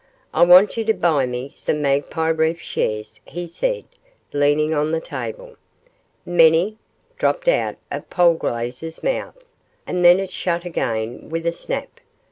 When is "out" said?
7.47-7.75